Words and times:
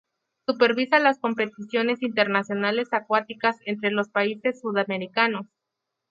Supervisa 0.47 0.97
las 0.97 1.19
competiciones 1.19 2.01
internacionales 2.01 2.87
acuáticas 2.91 3.57
entre 3.67 3.91
los 3.91 4.09
países 4.09 4.59
sudamericanos. 4.59 5.45